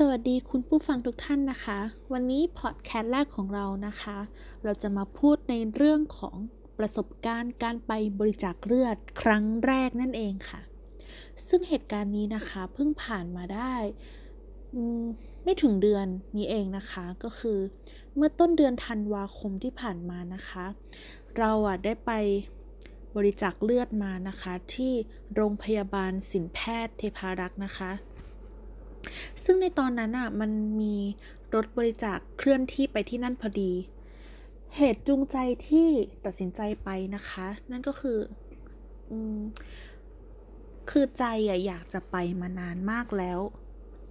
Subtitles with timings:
[0.00, 1.78] สวัสดีคุณผู้ฟังทุกท่านนะคะ
[2.12, 4.18] วันนี้พอดแคสต์แรกของเรานะคะ
[4.64, 6.36] เราจะมาพูดในเรื่องของ
[6.78, 10.60] ประสบการณ์การไปบริจาคเลือดครั้งแรกนั่นเองค่ะ
[11.48, 13.74] ซึ่งเหตุการณ์นี้นะคะเพิ่งผ่านมาได้
[15.44, 16.06] ไม่ถึงเดือน
[16.36, 17.58] นี้เองนะคะก็คือ
[18.14, 20.64] เมื่อต้นเดือนธันวาคมที่ผ่านมานะคะ
[21.38, 22.12] เราอะได้ไป
[23.16, 24.92] บริจาคเลือดมานะคะ ที่
[25.34, 27.92] โรงพยาบาลสินแพทย์เทพารักษ์นะคะ
[29.44, 30.96] ซึ่งในตอนนั้นอะมันมี
[31.54, 33.72] รถบริจาคเคลื่อนที่ไปที่นั่นพอดี
[34.76, 35.36] เหตุจูงใจ
[35.68, 35.88] ที่
[36.24, 38.18] ตัดสินใจไปนะคะ นั่นก็คือ
[39.10, 39.12] อ
[40.90, 43.40] คือใจอะอยากจะไปมานานมากแล้ว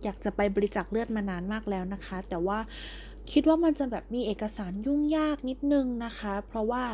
[0.03, 2.59] อยากจะไปบริจาคเลือดมานานมากแล้วนะคะ แต่ว่า
[3.31, 6.85] คิดว่ามันจะแบบมีเอกสารยุ่งยากนิดนึงนะคะ เพราะว่า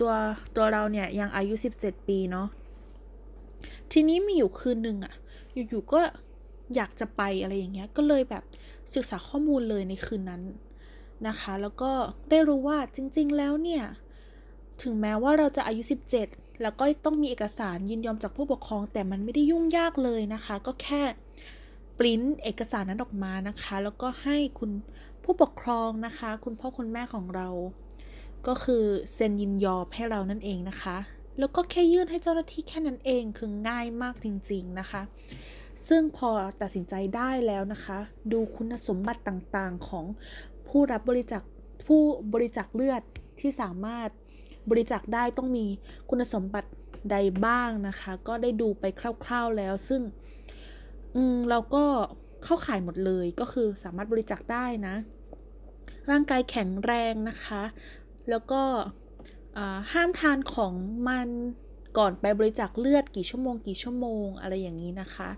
[0.00, 0.12] ตัว
[0.56, 2.48] ตัวเราเนี่ยยังอายุ 17 ปีเนาะ
[3.92, 5.14] ทีนี้มีอยู่คืนหนึ่งอะ
[5.54, 6.00] อยู่ๆก็
[6.74, 8.44] อยากจะไปอะไรอย่างเงี้ย ก็เลยแบบ
[8.94, 10.42] ศึกษาข้อมูลเลยในคืนนั้น
[11.28, 11.90] นะคะ แล้วก็
[12.30, 13.84] ได้รู้ว่าจริง ๆ แล้วเนี่ย
[14.82, 15.82] ถึงแม้ว่าเราจะอายุ
[16.22, 21.02] 17 แล้วก็ต้องมีเอกสารยินยอมจากผู้ปกครอง แต่มันไม่ได้ยุ่งยากเลยนะคะ ก็แค่
[21.98, 24.70] ปริ้นเอกสารนั้นออกมานะคะ แล้วก็ให้คุณ
[25.24, 27.48] ผู้ปกครองนะคะ คุณพ่อคุณแม่ของเรา
[28.46, 30.96] ก็คือเซ็นยินยอมให้เรานั่นเองนะคะ
[31.38, 35.02] แล้วก็แค่ยื่นให้เจ้าหน้าที่แค่นั้นเองคือง่ายมากจริง ๆนะคะ
[35.88, 36.30] ซึ่งพอ
[36.62, 37.98] ตัดสินใจได้แล้วนะคะ
[38.32, 40.06] ดูคุณสมบัติต่างๆของ
[40.68, 41.42] ผู้รับบริจาค
[41.86, 42.02] ผู้
[42.34, 43.02] บริจาคเลือด
[43.40, 44.08] ที่สามารถ
[44.70, 45.66] บริจาคได้ต้องมี
[46.10, 46.70] คุณสมบัติ
[47.10, 50.02] ใดบ้างนะคะ ก็ได้ดูไปคร่าว ๆแล้ว ซึ่ง
[51.16, 51.84] อืมเราก็
[52.44, 54.94] เข้าข่ายหมดเลยก็คือสามารถบริจาคได้นะ
[56.10, 57.62] ร่างกายแข็งแรงนะคะ
[58.30, 58.62] แล้วก็
[59.92, 60.72] ห้ามทานของ
[61.08, 61.28] มัน
[61.98, 65.30] ก่อนไปบริจาคเลือดกี่ชั่วโมงกี่ชั่วโมงอะไรอย่างนี้นะคะ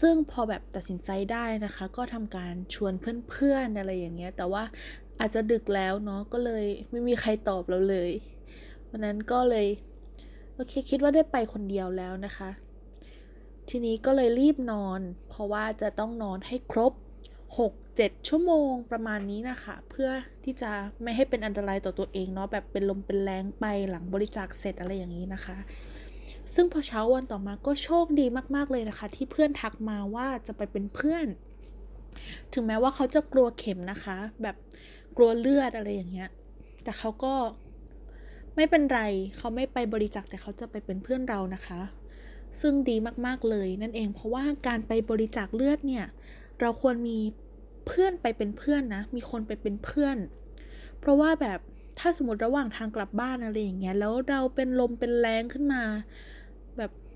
[0.00, 2.92] ซึ่งพอแบบตัดสินใจได้นะคะ ก็ทำการชวน
[3.30, 4.62] เพื่อนๆอะไรอย่างเงี้ย แต่ว่า
[5.20, 8.10] อาจจะดึกแล้วเนาะก็เลยไม่มีใครตอบเราเลย
[8.90, 9.66] วันนั้นก็เลย
[10.54, 12.50] โอเคคิดว่าได้ไปคนเดียวแล้วนะคะ
[13.68, 16.92] ทีนี้ก็เลยรีบนอน เพราะว่าจะต้องนอนให้ครบ
[17.60, 20.10] 6-7 ชั่วโมงประมาณนี้นะคะ เพื่อ
[20.44, 20.70] ที่จะ
[21.02, 25.56] ไม่ให้เป็นอันตรายต่อตัวเองเนาะแบบเป็นลมเป็นแรงไปหลังบริจาคเสร็จอะไรอย่างนี้นะคะ
[26.54, 28.26] ซึ่งพอเช้าวันต่อมาก็โชคดี
[28.56, 31.26] มากๆเลยนะคะ ที่เพื่อนทักมาว่าจะไปเป็นเพื่อน
[32.52, 34.56] ถึงแม้ว่าเขาจะกลัวเข็มนะคะ แบบ
[35.16, 36.30] กลัวเลือดอะไรอย่างเงี้ย
[36.84, 37.34] แต่เขาก็
[38.56, 39.00] ไม่เป็นไร
[39.36, 41.80] เขาไม่ไปบริจาคแต่เขาจะไปเป็นเพื่อนเรานะคะ
[42.60, 42.96] ซึ่งดี
[43.26, 46.04] มากๆเลยนั่นเอง เพราะว่าการไปบริจาคเลือดเนี่ย
[46.60, 47.18] เราควรมี
[47.86, 50.16] เพื่อนไปเป็นเพื่อนนะ มีคนไปเป็นเพื่อน
[50.98, 51.58] เพราะว่าแบบ
[51.98, 55.82] ถ้าสมมติระหว่างทางกลับบ้านอะไรอย่างเงี้ย แล้วเราเป็นลมเป็นแรงขึ้นมา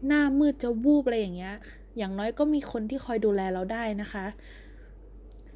[0.07, 1.55] หน้ามืดจะวูบอะไรอย่างเงี้ย
[1.99, 4.27] อย่างน้อยก็มีคนที่คอยดูแลเราได้นะคะ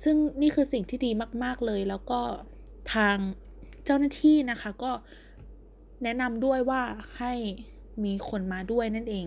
[0.02, 1.10] ซึ่งนี่คือสิ่งที่ดี
[1.42, 2.20] มาก ๆเลย แล้วก็
[2.94, 3.16] ทาง
[3.84, 4.92] เจ้าหน้าที่นะคะ ก็
[6.02, 6.82] แนะนำด้วยว่า
[7.18, 7.32] ให้
[8.04, 9.26] มีคนมาด้วยนั่นเอง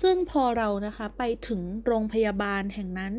[0.00, 3.14] ซึ่งพอเรานะคะไปถึงโรงพยาบาลแห่งนั้น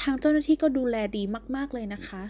[0.00, 1.22] ทางเจ้าหน้าที่ก็ดูแลดี
[1.56, 2.22] มาก ๆ เลยนะคะ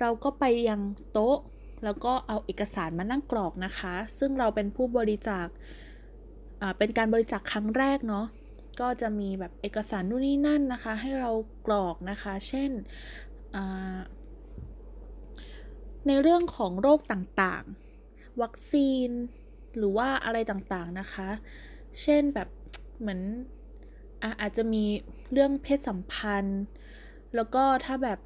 [0.00, 0.80] เราก็ไปยัง
[1.12, 1.38] โต๊ะ
[1.84, 5.46] แล้วก็เอาเอกสารมานั่งกรอกนะคะ ซึ่งเราเป็นผู้บริจาค
[6.78, 8.26] เป็นการบริจาคครั้งแรกเนาะ
[8.80, 11.30] ก็จะมีแบบเอกสารนู่นนี่นั่นนะคะ ให้เรา
[11.66, 12.70] กรอกนะคะ เช่น
[16.06, 19.10] ในเรื่องของโรคต่างๆ วัคซีน
[19.76, 21.28] หรือว่าอะไรต่างๆนะคะ
[22.02, 22.48] เช่นแบบ
[23.00, 23.20] เหมือน
[24.22, 24.84] อาอาจจะมี
[25.32, 26.62] เรื่องเพศสัมพันธ์
[27.34, 28.18] แล้วก็ถ้าแบบ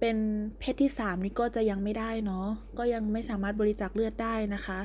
[0.00, 0.16] เป็น
[0.58, 2.46] เพศที่ 3 นี่ก็จะยังไม่ได้เนาะ
[2.78, 4.80] ก็ยังไม่สามารถบริจาคเลือดได้นะคะ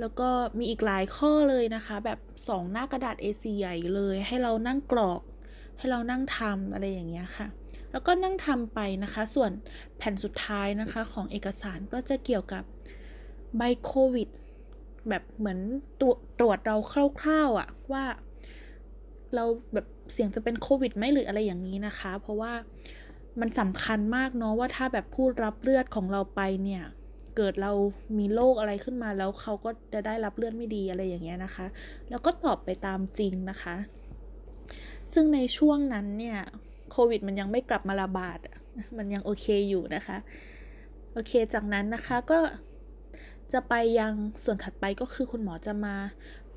[0.00, 0.28] แล้วก็
[0.58, 5.22] มีอีกหลายข้อเลยนะคะ แบบ 2 หน้ากระดาษ A4 ใหญ่เลย ให้เรานั่งกรอก
[5.78, 7.46] ให้เรานั่งทำอะไรอย่างเงี้ยค่ะ
[7.92, 9.50] แล้วก็นั่งทำไปนะคะ ส่วน
[9.98, 12.64] แผ่นสุดท้ายนะคะของเอกสารก็จะเกี่ยวกับ
[13.56, 14.28] ใบโควิด
[15.08, 15.58] แบบเหมือน
[16.00, 16.76] ตรวจตรวจเรา
[17.22, 18.04] คร่าวๆอะว่า
[19.34, 19.44] เรา
[19.74, 22.52] แบบเสี่ยงจะเป็นโควิดไหมหรืออะไรอย่างนี้นะคะ เพราะว่า
[23.40, 26.84] มันสำคัญมากเนาะว่าถ้าแบบผู้รับเลือดของเราไปเนี่ย
[27.36, 27.72] เกิดเรา
[28.18, 31.66] มีโรคอะไรขึ้นมาแล้วเขาก็จะได้รับเลือดไม่ดีอะไรอย่างเงี้ยนะคะ
[32.10, 33.76] แล้วก็ตอบไปตามจริงนะคะ
[35.12, 36.38] ซึ่งในช่วงนั้นเนี่ย
[36.92, 38.38] โควิดมันยังไม่กลับมาระบาด
[38.96, 40.16] มันยังโอเคอยู่นะคะ
[41.12, 42.40] โอเคจากนั้นนะคะก็
[43.52, 44.12] จะไปยัง
[44.44, 45.96] ส่วนถัดไปก็คือคุณหมอจะมา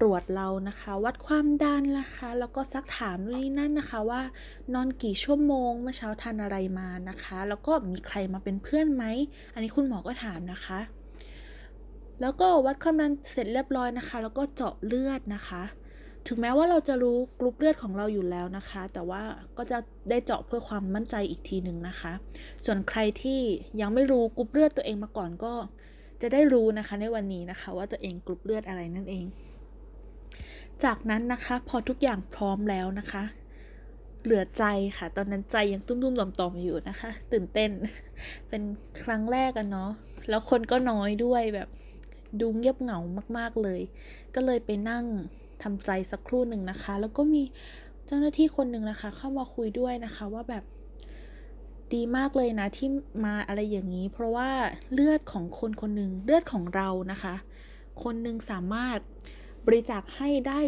[0.02, 4.22] ตรวจเรานะคะ วัดความดันนะคะ แล้วก็ซักถามนี่นั่นนะคะว่า
[4.74, 9.04] นอนกี่ชั่วโมงเมื่อเช้าทานอะไรมานะคะ แล้วก็มีใครมาเป็นเพื่อนไหม
[9.54, 10.80] อันนี้คุณหมอก็ถามนะคะ
[12.22, 15.64] แล้วก็วัดความดันเสร็จเรียบร้อยนะคะ แล้วก็เจาะเลือดนะคะ
[16.28, 19.22] ถึงแม้ว่าเราจะรู้กรุ๊ปเลือดของเราอยู่แล้วนะคะ แต่ว่า
[19.58, 19.78] ก็จะ
[20.10, 22.12] ได้เจาะเพื่อความมั่นใจอีกทีหนึ่งนะคะ
[22.66, 23.40] ส่วนใครที่
[23.82, 25.54] ยังไม่รู้กรุ๊ปเลือดตัวเองมาก่อนก็
[26.22, 29.26] จะได้รู้นะคะในวันนี้นะคะ ว่าตัวเองกรุ๊ปเลือดอะไรนั่นเอง
[30.86, 33.24] จากนั้นนะคะพอทุกอย่างพร้อมแล้วนะคะ
[34.24, 34.64] เหลือใจ
[34.98, 37.72] ค่ะ ตอนนั้นใจยังตุ้มๆต่อมๆอยู่นะคะ ตื่นเต้น
[38.50, 38.62] เป็น
[39.04, 39.92] ครั้งแรกกันเนาะ
[40.30, 41.70] แล้วคนก็น้อยด้วยแบบ
[42.40, 43.00] ดูเงียบเหงา
[43.38, 43.82] มากๆเลย
[44.36, 45.06] ก็เลยไปนั่ง
[45.64, 47.44] ทำใจสักครู่หนึ่งนะคะ แล้วก็มี
[48.08, 50.64] เจ้าหน้าที่คนหนึ่งนะคะ เข้ามาคุยด้วยนะคะว่าแบบ
[51.94, 52.88] ดีมากเลยนะที่
[53.26, 54.50] มาอะไรอย่างนี้ เพราะว่า
[54.94, 57.36] เลือดของคนคนหนึ่งเลือดของเรานะคะ
[58.04, 59.00] คนหนึ่งสามารถ
[59.66, 60.60] บริจาคให้ได้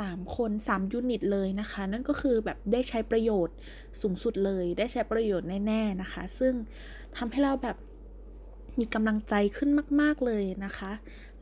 [0.00, 3.56] 3 คน 3 ยูนิตเลยนะคะ นั่นก็คือแบบได้ใช้ประโยชน์
[4.00, 6.54] สูงสุดเลย ได้ใช้ประโยชน์แน่ๆนะคะ ซึ่ง
[7.16, 7.76] ทำให้เราแบบ
[8.78, 9.70] มีกำลังใจขึ้น
[10.00, 10.92] มากๆเลยนะคะ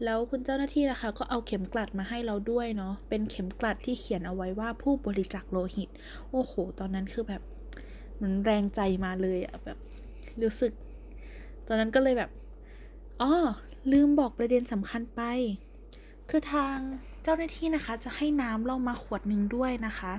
[0.04, 5.88] แล้วคุณเจ้าหน้าที่นะคะ ก็เอาเข็มกลัดมาให้เราด้วยเนาะ เป็นเข็มกลัดที่เขียนเอาไว้ว่าผู้บริจาคโลหิต
[6.30, 7.42] โอ้โห ตอนนั้นคือแบบ
[8.20, 9.78] มันแรงใจมาเลยอะแบบ
[10.42, 10.72] รู้สึก
[11.66, 12.30] ตอนนั้นก็เลยแบบ
[13.20, 13.32] อ๋อ
[13.92, 15.22] ลืมบอกประเด็นสำคัญไป
[16.30, 16.76] คือทาง
[17.22, 20.12] เจ้าหน้าที่นะคะจะให้น้ำเรามาขวดหนึ่งด้วยนะคะ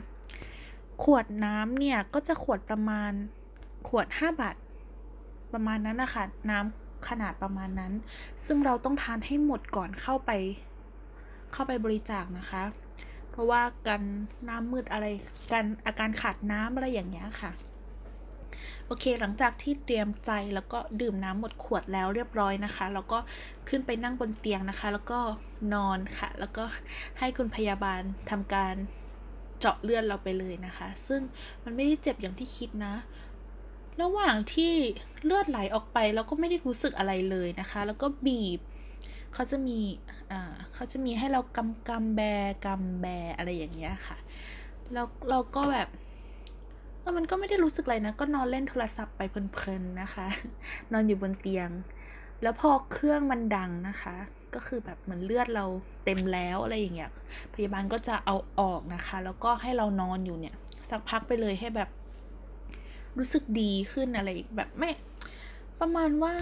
[1.04, 3.12] ขวดน้ำเนี่ยก็จะขวดประมาณ
[3.88, 4.56] ขวด 5 บาท
[5.54, 7.94] ประมาณนั้นนะคะน้ำขนาดประมาณนั้น
[8.46, 10.32] ซึ่งเราต้องทานให้หมดก่อนเข้าไป
[11.54, 12.64] เข้าไปบริจาคนะคะ
[13.30, 14.02] เพราะว่ากัน
[14.50, 15.06] น้ำมืดอะไร
[15.52, 17.52] กันอาการขาดน้ำอะไรอย่างเงี้ยค่ะ
[18.88, 23.18] โอเค หลังจากที่เตรียมใจแล้วก็ดื่มน้ำหมดขวดแล้วเรียบร้อยนะคะ แล้วก็
[23.70, 25.20] ขึ้นไปนั่งบนเตียงนะคะ แล้วก็
[25.74, 26.64] นอนค่ะ แล้วก็
[27.20, 28.76] ให้คุณพยาบาลทำการ
[29.60, 31.22] เจาะเลือดเราไปเลยนะคะ ซึ่ง
[31.64, 32.96] มันไม่ได้เจ็บอย่างที่คิดนะ
[34.02, 34.74] ระหว่างที่
[35.26, 38.60] เลือดไหลออกไปเราก็ไม่ได้รู้สึกอะไรเลยนะคะ แล้วก็บีบ
[39.34, 39.80] เขาจะมี
[40.74, 42.22] เขาจะมีให้เรากำกำแบ
[42.66, 43.06] กำแบ
[43.38, 44.18] อะไรอย่างเงี้ยค่ะ
[44.94, 45.88] แล้วเราก็แบบ
[47.04, 50.28] ก็มันก็ไม่ได้รู้สึกอะไรนะ ก็นอนเล่นโทรศัพท์ไปเพลินๆนะคะ
[50.94, 51.70] นอนอยู่บนเตียง
[52.42, 54.16] แล้วพอเครื่องมันดังนะคะ
[54.54, 55.66] ก็คือแบบเหมือนเลือดเรา
[56.06, 57.12] เต็มแล้วอะไรอย่างเงี้ย
[57.54, 60.56] พยาบาลก็จะเอาออกนะคะ แล้วก็ให้เรานอนอยู่เนี่ย
[60.90, 61.90] สักพักไปเลยให้แบบ
[63.18, 64.92] รู้สึกดีขึ้นอะไรแบบไม่
[65.80, 66.36] ประมาณว่า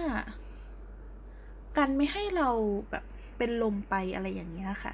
[1.77, 2.49] กันไม่ให้เรา
[2.91, 3.03] แบบ
[3.37, 4.93] เป็นลมไปอะไรอย่างเงี้ยค่ะ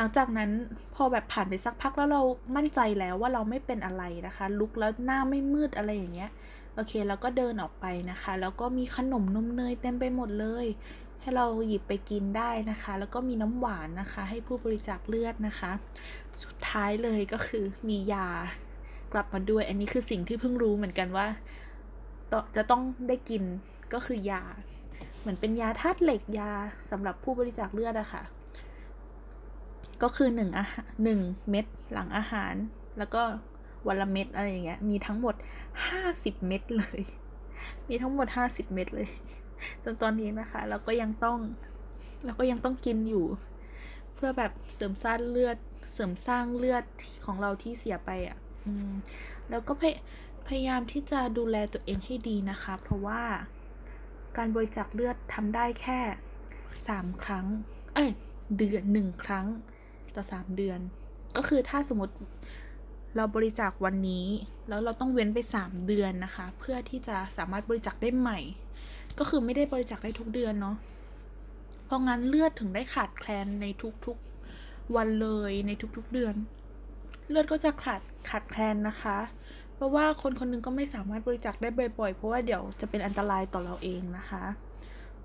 [0.00, 0.50] หลังจากนั้น
[0.94, 2.22] พอแบบผ่านไปสักพักแล้วเรา
[2.56, 6.30] มั่นใจแล้วว่าเราไม่เป็นอะไรนะคะ ลุกแล้วหน้าไม่มืดอะไรอย่างเงี้ย
[6.74, 10.66] โอเคแล้วก็เดินออกไปนะคะ แล้วก็มีขนมนมเนยเต็มไปหมดเลย
[11.20, 15.70] ให้เราหยิบไปกินได้นะคะ แล้วก็มีน้ำหวานนะคะ ให้ผู้บริจาคเลือดนะคะ
[16.42, 18.28] สุดท้ายเลยก็คือมียา
[19.12, 21.26] กลับมาด้วย อันนี้คือสิ่งที่เพิ่งรู้เหมือนกันว่า
[22.56, 23.42] จะต้องได้กิน
[23.94, 24.42] ก็คือยา
[25.20, 26.52] เหมือนเป็นยาธาตุเหล็กยา
[26.90, 28.22] สำหรับผู้บริจาคเลือดอะค่ะ
[30.02, 32.54] ก็คือหนึ่งอาหารหนึ่งเม็ดหลังอาหาร
[32.98, 33.22] แล้วก็
[33.86, 35.34] วันละเม็ดอะไรอย่างเงี้ย มีทั้งหมด
[35.88, 37.00] ห้าสิบเม็ดเลย
[37.88, 39.08] มีทั้งหมดห้าสิบเม็ดเลย
[39.84, 41.38] จนตอนนี้นะคะ เราก็ยังต้อง
[42.24, 43.24] เราก็ยังต้องกินอยู่
[44.14, 45.56] เพื่อแบบเสริมสร้างเลือด
[45.92, 46.84] เสริมสร้างเลือด
[47.24, 48.92] ของเราที่เสียไปอะ่ะ อืม
[49.50, 49.94] แล้วก็พย
[50.46, 53.22] พยายามที่จะดูแลตัวเองให้ดีนะคะ เพราะว่า
[54.36, 56.00] การบริจาคเลือดทำได้แค่
[56.86, 57.46] สามครั้ง
[57.94, 58.10] เอ้ย
[58.56, 59.46] เดือนหนึ่งครั้ง
[60.16, 60.80] ต่อสามเดือน
[61.36, 62.14] ก็คือถ้าสมมติ
[63.16, 64.26] เราบริจาควันนี้
[64.68, 68.38] แล้วเราต้องเว้นไปสามเดือนนะคะ เพื่อที่จะสามารถบริจาคได้ใหม่
[69.18, 70.76] ก็คือไม่ได้บริจาคได้ทุกเดือนเนาะ
[71.84, 73.66] เพราะงั้นเลือดถึงได้ขาดแคลนใน
[74.06, 76.34] ทุกๆวันเลยในทุกๆเดือน
[77.28, 79.18] เลือดก็จะขาดขาดแคลนนะคะ
[79.74, 84.44] เพราะว่าคนคนนึงก็ไม่สามารถบริจาคได้บ่อยๆ เพราะว่าเดี๋ยวจะเป็นอันตรายต่อเราเองนะคะ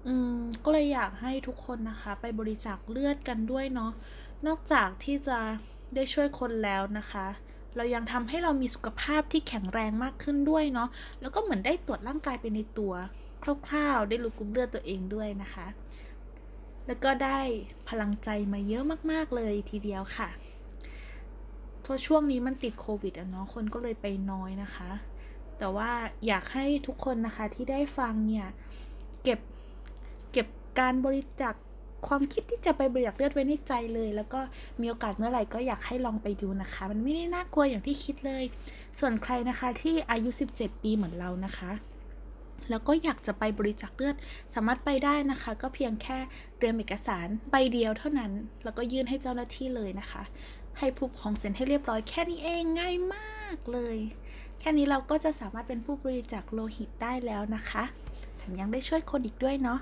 [0.07, 3.91] อืมก็เลยอยากให้ทุกคนนะคะ ไปบริจาคเลือดกันด้วยเนาะ
[4.47, 5.37] นอกจากที่จะ
[5.95, 7.27] ได้ช่วยคนแล้วนะคะ
[7.75, 10.89] เรายังทำให้เรามีสุขภาพที่แข็งแรงมากขึ้นด้วยเนาะ
[11.21, 12.93] แล้วก็เหมือนได้ตรวจร่างกายไปในตัว
[13.67, 15.67] คร่าวๆ ได้รู้กลุ่มเลือดตัวเองด้วยนะคะ
[16.87, 17.39] แล้วก็ได้
[17.89, 20.29] พลังใจมาเยอะมากๆเลยทีเดียวค่ะ
[21.81, 24.91] เพราะช่วงนี้มันติดโควิดอะเนาะคนก็เลยไปน้อยนะคะ
[25.57, 25.91] แต่ว่า
[26.27, 28.47] อยากให้ทุกคนนะคะที่ได้ฟังเนี่ย
[29.23, 29.39] เก็บ
[30.31, 30.47] เก็บ
[30.79, 31.55] การบริจาค
[32.07, 34.39] ความคิดที่จะไปบริจาคเลือดไว้ในใจเลย แล้วก็
[34.81, 38.43] มีโอกาสเมื่อไหร่ก็อยากให้ลองไปดูนะคะ มันไม่ได้น่ากลัวอย่างที่คิดเลย
[38.99, 41.71] ส่วนใครนะคะที่อายุ 17 ปีเหมือนเรานะคะ
[42.69, 44.15] แล้วก็อยากจะไปบริจาคเลือด
[44.53, 46.17] สามารถไปได้นะคะ ก็เพียงแค่
[46.57, 48.31] เตรียมเอกสารใบเดียวเท่านั้น
[48.63, 50.23] แล้วก็ยื่นให้เจ้าหน้าที่เลยนะคะ
[50.79, 53.97] ให้ผู้ปกครองเซ็นให้เรียบร้อยแค่นี้เองง่ายมากเลย
[54.59, 57.83] แค่นี้เราก็จะสามารถเป็นผู้บริจาคโลหิตได้แล้วนะคะ
[58.37, 59.79] แถมยังได้ช่วยคนอีกด้วยเนาะ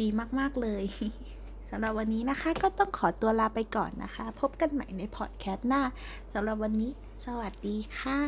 [0.00, 0.06] ดี
[0.38, 0.84] มากๆเลย
[1.70, 5.82] สำหรับวันนี้นะคะก็ต้องขอตัวลาไปก่อนนะคะ พบกันใหม่ในพอดแคสต์หน้า
[6.32, 6.90] สำหรับวันนี้
[7.24, 8.20] สวัสดีค่ะ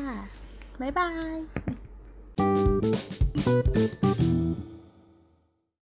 [0.81, 1.39] บ๊ายบาย